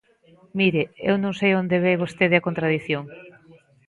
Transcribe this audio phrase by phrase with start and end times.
[0.59, 3.03] Mire, eu non sei onde ve vostede a contradición.